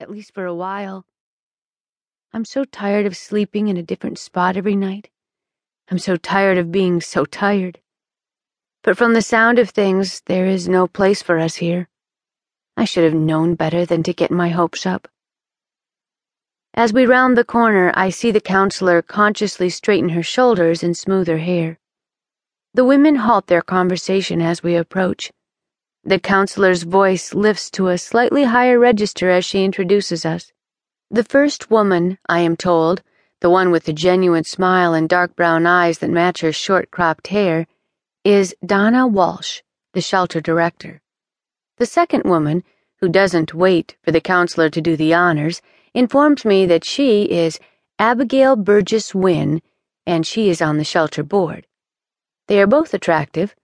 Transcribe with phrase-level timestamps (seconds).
[0.00, 1.04] at least for a while.
[2.32, 5.10] I'm so tired of sleeping in a different spot every night.
[5.90, 7.80] I'm so tired of being so tired.
[8.82, 11.88] But from the sound of things, there is no place for us here.
[12.78, 15.06] I should have known better than to get my hopes up.
[16.72, 21.28] As we round the corner, I see the counselor consciously straighten her shoulders and smooth
[21.28, 21.78] her hair.
[22.72, 25.30] The women halt their conversation as we approach.
[26.04, 30.50] The counselor's voice lifts to a slightly higher register as she introduces us.
[31.10, 33.02] The first woman, I am told,
[33.40, 37.26] the one with the genuine smile and dark brown eyes that match her short cropped
[37.26, 37.66] hair,
[38.24, 39.60] is Donna Walsh,
[39.92, 41.02] the shelter director.
[41.76, 42.64] The second woman,
[43.00, 45.60] who doesn't wait for the counselor to do the honors,
[45.92, 47.60] informs me that she is
[47.98, 49.60] Abigail Burgess Wynne
[50.06, 51.66] and she is on the shelter board.
[52.46, 53.54] They are both attractive,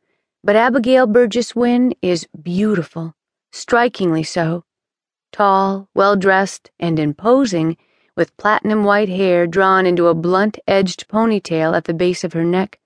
[0.47, 3.17] but Abigail Burgess Wynne is beautiful,
[3.51, 4.63] strikingly so.
[5.33, 7.77] Tall, well dressed, and imposing,
[8.15, 12.45] with platinum white hair drawn into a blunt edged ponytail at the base of her
[12.45, 12.79] neck,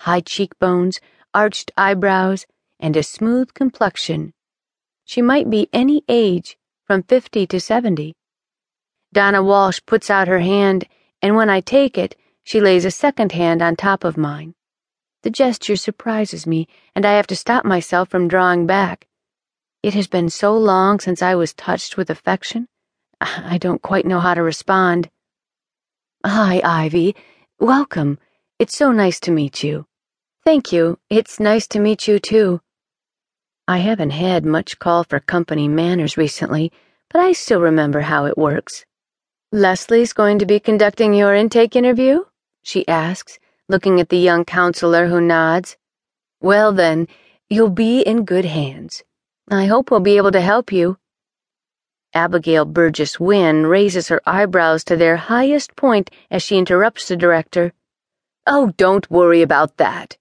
[0.00, 1.00] high cheekbones,
[1.32, 2.44] arched eyebrows,
[2.78, 4.34] and a smooth complexion.
[5.06, 8.14] She might be any age, from fifty to seventy.
[9.14, 10.86] Donna Walsh puts out her hand,
[11.22, 14.54] and when I take it, she lays a second hand on top of mine.
[15.26, 19.08] The gesture surprises me, and I have to stop myself from drawing back.
[19.82, 22.68] It has been so long since I was touched with affection,
[23.20, 25.10] I don't quite know how to respond.
[26.24, 27.16] Hi, Ivy.
[27.58, 28.20] Welcome.
[28.60, 29.86] It's so nice to meet you.
[30.44, 31.00] Thank you.
[31.10, 32.60] It's nice to meet you, too.
[33.66, 36.70] I haven't had much call for company manners recently,
[37.10, 38.84] but I still remember how it works.
[39.50, 42.26] Leslie's going to be conducting your intake interview?
[42.62, 45.76] She asks, looking at the young counselor who nods.
[46.40, 47.08] Well, then,
[47.50, 49.02] you'll be in good hands.
[49.50, 50.98] I hope we'll be able to help you.
[52.14, 57.72] Abigail Burgess Wynne raises her eyebrows to their highest point as she interrupts the director.
[58.46, 60.16] Oh, don't worry about that,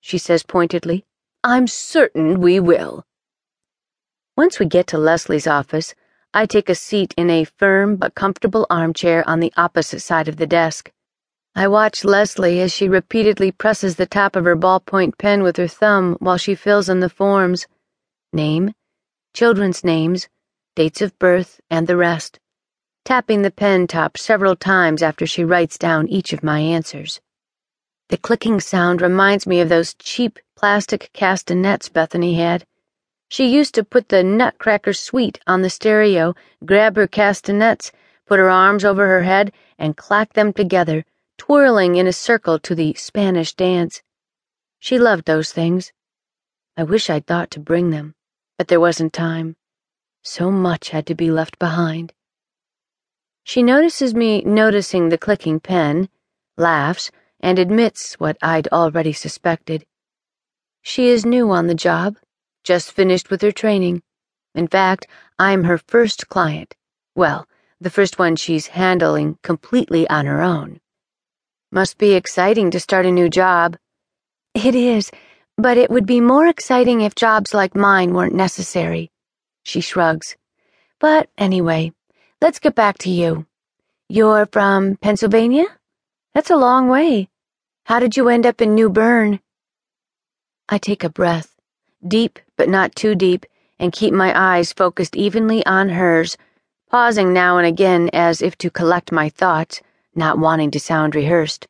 [0.00, 1.04] she says pointedly.
[1.42, 3.04] I'm certain we will.
[4.36, 5.94] Once we get to Leslie's office,
[6.32, 10.36] I take a seat in a firm but comfortable armchair on the opposite side of
[10.36, 10.90] the desk.
[11.56, 15.68] I watch Leslie as she repeatedly presses the top of her ballpoint pen with her
[15.68, 17.68] thumb while she fills in the forms
[18.32, 18.74] name,
[19.34, 20.28] children's names,
[20.74, 22.40] dates of birth, and the rest,
[23.04, 27.20] tapping the pen top several times after she writes down each of my answers.
[28.08, 32.66] The clicking sound reminds me of those cheap plastic castanets Bethany had.
[33.28, 36.34] She used to put the Nutcracker Suite on the stereo,
[36.64, 37.92] grab her castanets,
[38.26, 41.04] put her arms over her head, and clack them together,
[41.38, 44.02] twirling in a circle to the Spanish dance.
[44.78, 45.92] She loved those things.
[46.76, 48.14] I wish I'd thought to bring them,
[48.58, 49.56] but there wasn't time.
[50.22, 52.12] So much had to be left behind.
[53.42, 56.08] She notices me noticing the clicking pen,
[56.56, 59.84] laughs, and admits what I'd already suspected.
[60.82, 62.16] She is new on the job
[62.64, 64.02] just finished with her training.
[64.54, 65.06] In fact,
[65.38, 66.74] I'm her first client.
[67.14, 67.46] Well,
[67.80, 70.80] the first one she's handling completely on her own.
[71.74, 73.76] Must be exciting to start a new job.
[74.54, 75.10] It is,
[75.58, 79.10] but it would be more exciting if jobs like mine weren't necessary.
[79.64, 80.36] She shrugs.
[81.00, 81.92] But anyway,
[82.40, 83.46] let's get back to you.
[84.08, 85.64] You're from Pennsylvania?
[86.32, 87.28] That's a long way.
[87.86, 89.40] How did you end up in New Bern?
[90.68, 91.56] I take a breath
[92.06, 93.46] deep but not too deep,
[93.80, 96.36] and keep my eyes focused evenly on hers,
[96.88, 99.82] pausing now and again as if to collect my thoughts,
[100.16, 101.66] not wanting to sound rehearsed.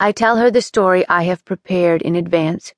[0.00, 2.74] I tell her the story I have prepared in advance,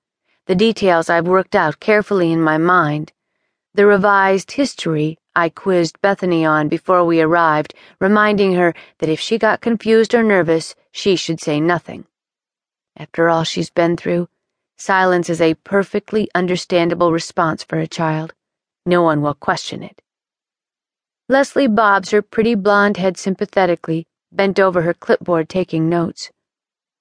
[0.47, 3.13] the details I've worked out carefully in my mind,
[3.75, 9.39] the revised history I quizzed Bethany on before we arrived, reminding her that if she
[9.39, 12.07] got confused or nervous, she should say nothing.
[12.97, 14.29] After all she's been through,
[14.77, 18.33] Silence is a perfectly understandable response for a child.
[18.87, 20.01] No one will question it.
[21.29, 26.31] Leslie bobs her pretty blonde head sympathetically, bent over her clipboard taking notes.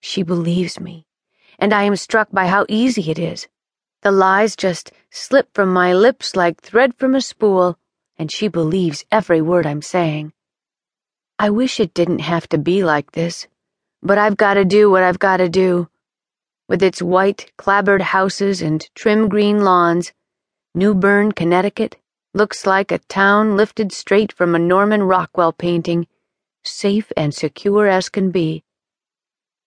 [0.01, 1.05] She believes me,
[1.57, 3.47] and I am struck by how easy it is.
[4.01, 7.77] The lies just slip from my lips like thread from a spool,
[8.17, 10.33] and she believes every word I'm saying.
[11.37, 13.47] I wish it didn't have to be like this,
[14.01, 15.89] but I've got to do what I've got to do
[16.67, 20.13] with its white, clapboard houses and trim green lawns,
[20.75, 21.97] New Bern, Connecticut,
[22.33, 26.07] looks like a town lifted straight from a Norman Rockwell painting,
[26.63, 28.63] safe and secure as can be.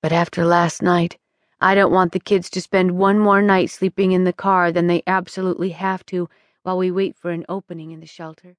[0.02, 1.18] But after last night,
[1.60, 4.88] I don't want the kids to spend one more night sleeping in the car than
[4.88, 6.28] they absolutely have to
[6.62, 8.56] while we wait for an opening in the shelter.